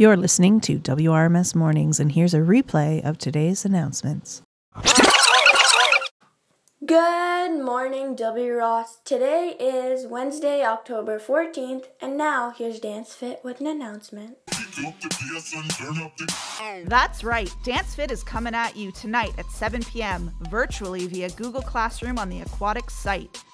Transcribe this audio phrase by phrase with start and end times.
[0.00, 4.40] You're listening to WRMS Mornings, and here's a replay of today's announcements.
[6.86, 8.54] Good morning, W.
[8.54, 9.00] Ross.
[9.04, 14.38] Today is Wednesday, October 14th, and now here's Dance Fit with an announcement.
[16.86, 17.54] That's right.
[17.62, 20.30] Dance Fit is coming at you tonight at 7 p.m.
[20.48, 23.44] virtually via Google Classroom on the Aquatic site.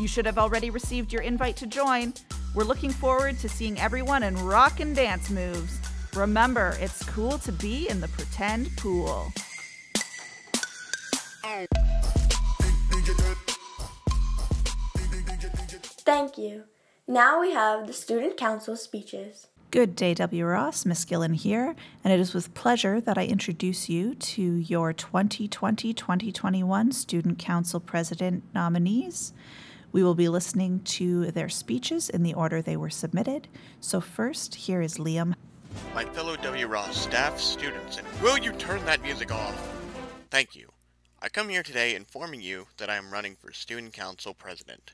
[0.00, 2.12] You should have already received your invite to join.
[2.56, 5.78] We're looking forward to seeing everyone in rock and dance moves.
[6.14, 9.32] Remember, it's cool to be in the pretend pool.
[16.04, 16.64] Thank you.
[17.08, 19.46] Now we have the Student Council speeches.
[19.70, 20.44] Good day, W.
[20.44, 20.84] Ross.
[20.84, 25.94] Miss Gillen here, and it is with pleasure that I introduce you to your 2020
[25.94, 29.32] 2021 Student Council President nominees.
[29.90, 33.48] We will be listening to their speeches in the order they were submitted.
[33.80, 35.34] So, first, here is Liam.
[35.94, 36.66] My fellow W.
[36.66, 39.54] Ross staff, students, and will you turn that music off?
[40.30, 40.70] Thank you.
[41.20, 44.92] I come here today informing you that I am running for Student Council President.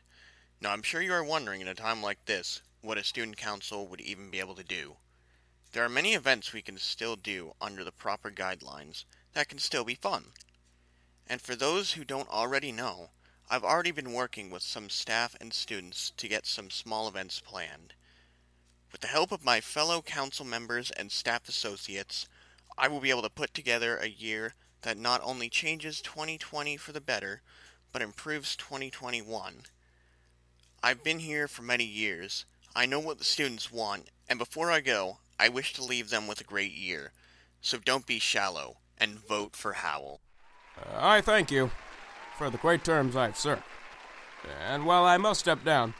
[0.60, 3.86] Now, I'm sure you are wondering in a time like this what a student council
[3.86, 4.96] would even be able to do.
[5.72, 9.04] There are many events we can still do under the proper guidelines
[9.34, 10.26] that can still be fun.
[11.26, 13.10] And for those who don't already know,
[13.50, 17.94] I've already been working with some staff and students to get some small events planned.
[18.90, 22.26] With the help of my fellow council members and staff associates,
[22.76, 26.92] I will be able to put together a year that not only changes 2020 for
[26.92, 27.42] the better,
[27.92, 29.62] but improves 2021.
[30.82, 32.46] I've been here for many years.
[32.74, 36.26] I know what the students want, and before I go, I wish to leave them
[36.26, 37.12] with a great year.
[37.60, 40.20] So don't be shallow and vote for Howell.
[40.78, 41.70] Uh, I thank you
[42.36, 43.64] for the great terms I've served.
[44.66, 45.94] And while I must step down,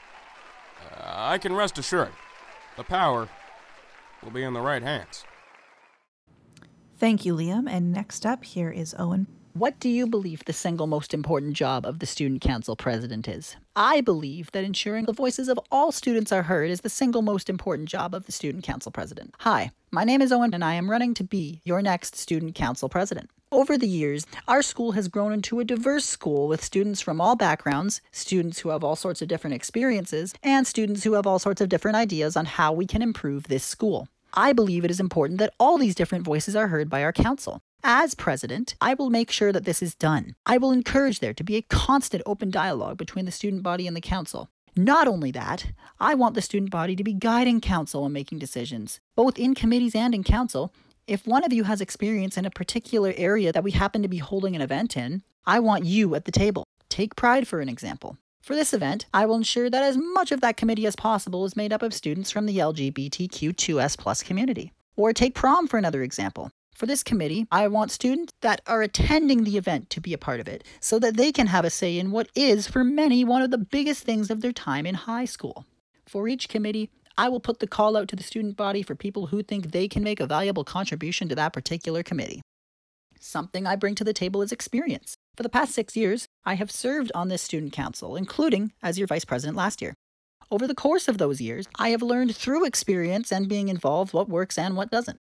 [0.97, 2.13] uh, I can rest assured
[2.79, 3.29] the power
[4.23, 5.25] will be in the right hands.
[6.97, 7.69] Thank you, Liam.
[7.69, 9.27] And next up, here is Owen.
[9.53, 13.57] What do you believe the single most important job of the Student Council President is?
[13.75, 17.51] I believe that ensuring the voices of all students are heard is the single most
[17.51, 19.35] important job of the Student Council President.
[19.41, 22.89] Hi, my name is Owen, and I am running to be your next Student Council
[22.89, 23.31] President.
[23.51, 27.35] Over the years, our school has grown into a diverse school with students from all
[27.35, 31.63] backgrounds, students who have all sorts of different experiences, and students who have all sorts
[31.63, 34.07] of different ideas on how we can improve this school.
[34.35, 37.63] I believe it is important that all these different voices are heard by our council.
[37.83, 40.35] As president, I will make sure that this is done.
[40.45, 43.97] I will encourage there to be a constant open dialogue between the student body and
[43.97, 44.51] the council.
[44.77, 49.01] Not only that, I want the student body to be guiding council in making decisions,
[49.17, 50.71] both in committees and in council.
[51.09, 54.19] If one of you has experience in a particular area that we happen to be
[54.19, 56.65] holding an event in, I want you at the table.
[56.91, 58.19] Take pride, for an example.
[58.43, 61.57] For this event, I will ensure that as much of that committee as possible is
[61.57, 64.75] made up of students from the LGBTQ2S community.
[64.97, 66.51] Or take prom for another example.
[66.75, 70.41] For this committee, I want students that are attending the event to be a part
[70.41, 73.41] of it so that they can have a say in what is, for many, one
[73.41, 75.65] of the biggest things of their time in high school.
[76.05, 79.27] For each committee, I will put the call out to the student body for people
[79.27, 82.43] who think they can make a valuable contribution to that particular committee.
[83.19, 85.17] Something I bring to the table is experience.
[85.37, 89.09] For the past six years, I have served on this student council, including as your
[89.09, 89.95] vice president last year.
[90.49, 94.29] Over the course of those years, I have learned through experience and being involved what
[94.29, 95.19] works and what doesn't.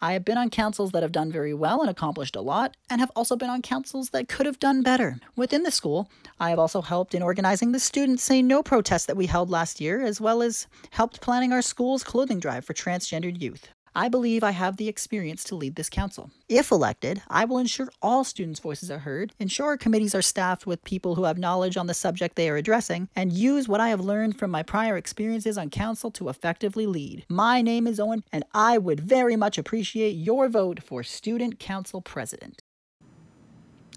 [0.00, 3.00] I have been on councils that have done very well and accomplished a lot, and
[3.00, 5.18] have also been on councils that could have done better.
[5.36, 9.16] Within the school, I have also helped in organizing the Student Say No protest that
[9.16, 13.40] we held last year, as well as helped planning our school's clothing drive for transgendered
[13.40, 13.68] youth.
[13.96, 16.30] I believe I have the experience to lead this council.
[16.50, 20.66] If elected, I will ensure all students' voices are heard, ensure our committees are staffed
[20.66, 23.88] with people who have knowledge on the subject they are addressing, and use what I
[23.88, 27.24] have learned from my prior experiences on council to effectively lead.
[27.30, 32.02] My name is Owen, and I would very much appreciate your vote for Student Council
[32.02, 32.60] President.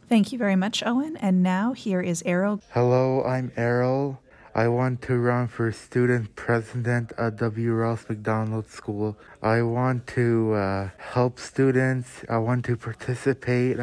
[0.07, 1.17] Thank you very much, Owen.
[1.17, 2.61] And now here is Errol.
[2.69, 4.21] Hello, I'm Errol.
[4.55, 7.71] I want to run for student president at W.
[7.73, 9.17] Ross Macdonald School.
[9.41, 12.23] I want to uh, help students.
[12.27, 13.77] I want to participate.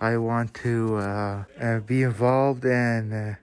[0.00, 3.34] I want to uh, uh, be involved and uh,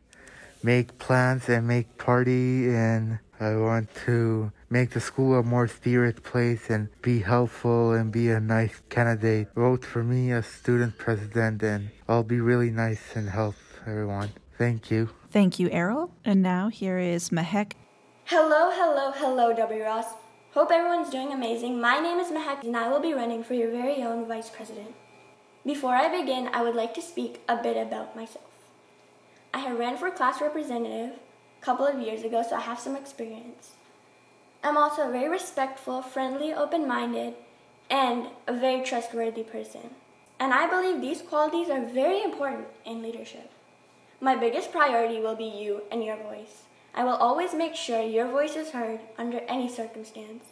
[0.62, 2.70] make plans and make party.
[2.70, 8.12] And I want to make the school a more spirit place and be helpful and
[8.12, 9.48] be a nice candidate.
[9.56, 13.56] Vote for me as student president, and I'll be really nice and help
[13.88, 14.32] everyone.
[14.58, 15.19] Thank you.
[15.32, 16.10] Thank you, Errol.
[16.26, 17.74] And now here is Mahek.
[18.26, 19.84] Hello, hello, hello, W.
[19.84, 20.06] Ross.
[20.54, 21.80] Hope everyone's doing amazing.
[21.80, 24.96] My name is Mahek, and I will be running for your very own vice president.
[25.64, 28.46] Before I begin, I would like to speak a bit about myself.
[29.54, 31.20] I have ran for class representative
[31.62, 33.74] a couple of years ago, so I have some experience.
[34.64, 37.36] I'm also a very respectful, friendly, open minded,
[37.90, 39.92] and a very trustworthy person.
[40.40, 43.52] And I believe these qualities are very important in leadership.
[44.22, 46.64] My biggest priority will be you and your voice.
[46.94, 50.44] I will always make sure your voice is heard under any circumstance.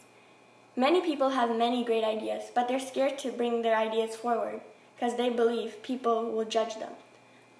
[0.74, 4.62] Many people have many great ideas, but they're scared to bring their ideas forward
[4.94, 6.92] because they believe people will judge them.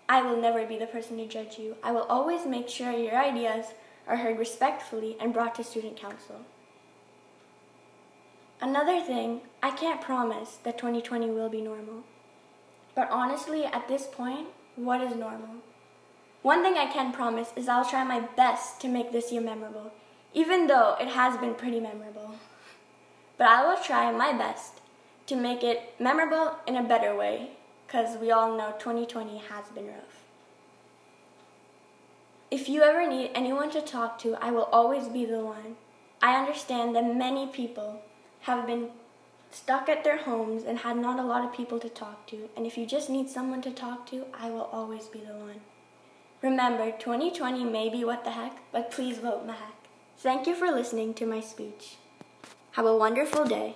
[0.08, 1.76] I will never be the person to judge you.
[1.82, 3.66] I will always make sure your ideas
[4.06, 6.46] are heard respectfully and brought to student council.
[8.62, 12.04] Another thing, I can't promise that 2020 will be normal.
[12.94, 15.56] But honestly, at this point, what is normal?
[16.48, 19.92] One thing I can promise is I'll try my best to make this year memorable,
[20.32, 22.36] even though it has been pretty memorable.
[23.36, 24.80] But I will try my best
[25.26, 27.50] to make it memorable in a better way,
[27.86, 30.24] because we all know 2020 has been rough.
[32.50, 35.76] If you ever need anyone to talk to, I will always be the one.
[36.22, 38.00] I understand that many people
[38.48, 38.88] have been
[39.50, 42.66] stuck at their homes and had not a lot of people to talk to, and
[42.66, 45.60] if you just need someone to talk to, I will always be the one.
[46.40, 49.74] Remember, 2020 may be what the heck, but please vote Mahek.
[50.18, 51.96] Thank you for listening to my speech.
[52.72, 53.74] Have a wonderful day.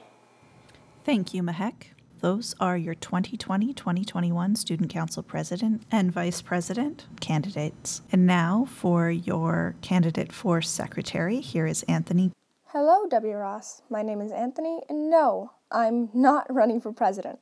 [1.04, 1.86] Thank you, Mahek.
[2.20, 8.02] Those are your 2020 2021 Student Council President and Vice President candidates.
[8.12, 12.30] And now for your candidate for Secretary, here is Anthony.
[12.66, 13.34] Hello, W.
[13.34, 13.82] Ross.
[13.90, 17.40] My name is Anthony, and no, I'm not running for president.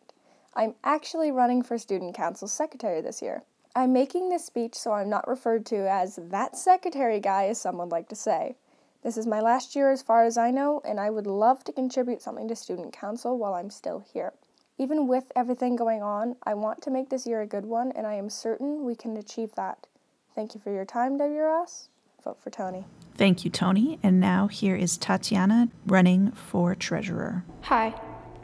[0.54, 3.42] I'm actually running for Student Council Secretary this year.
[3.74, 7.78] I'm making this speech so I'm not referred to as that secretary guy, as some
[7.78, 8.56] would like to say.
[9.04, 11.72] This is my last year as far as I know, and I would love to
[11.72, 14.32] contribute something to Student Council while I'm still here.
[14.76, 18.06] Even with everything going on, I want to make this year a good one, and
[18.06, 19.86] I am certain we can achieve that.
[20.34, 21.40] Thank you for your time, W.
[21.40, 21.88] Ross.
[22.24, 22.84] Vote for Tony.
[23.16, 23.98] Thank you, Tony.
[24.02, 27.44] And now here is Tatiana running for Treasurer.
[27.62, 27.94] Hi,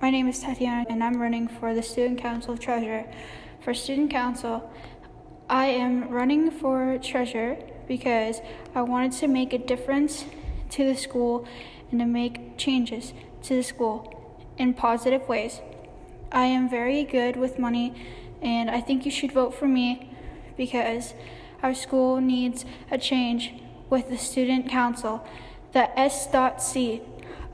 [0.01, 3.07] my name is Tatiana, and I'm running for the Student Council Treasurer.
[3.61, 4.71] For Student Council,
[5.49, 7.57] I am running for Treasurer
[7.87, 8.41] because
[8.75, 10.25] I wanted to make a difference
[10.71, 11.47] to the school
[11.93, 13.13] and to make changes
[13.45, 14.13] to the school
[14.59, 15.61] in positive ways.
[16.33, 17.95] I am very good with money,
[18.43, 20.11] and I think you should vote for me
[20.57, 21.15] because
[21.63, 23.55] our school needs a change
[23.89, 25.25] with the student council,
[25.73, 27.03] the S.C.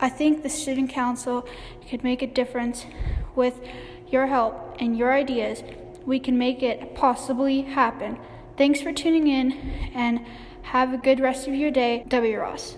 [0.01, 1.47] I think the student council
[1.91, 2.87] could make a difference
[3.35, 3.61] with
[4.09, 5.63] your help and your ideas.
[6.05, 8.19] We can make it possibly happen.
[8.57, 9.53] Thanks for tuning in
[9.95, 10.25] and
[10.63, 12.05] have a good rest of your day.
[12.09, 12.39] W.
[12.39, 12.77] Ross.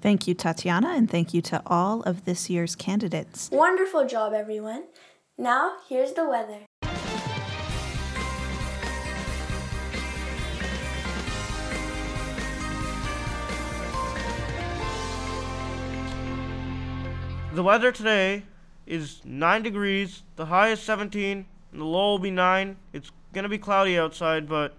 [0.00, 3.50] Thank you, Tatiana, and thank you to all of this year's candidates.
[3.50, 4.84] Wonderful job, everyone.
[5.36, 6.60] Now, here's the weather.
[17.54, 18.44] The weather today
[18.86, 22.76] is 9 degrees, the high is 17, and the low will be 9.
[22.92, 24.74] It's going to be cloudy outside, but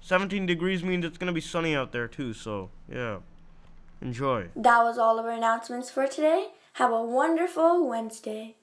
[0.00, 3.18] 17 degrees means it's going to be sunny out there too, so yeah.
[4.00, 4.48] Enjoy.
[4.54, 6.48] That was all of our announcements for today.
[6.74, 8.54] Have a wonderful Wednesday.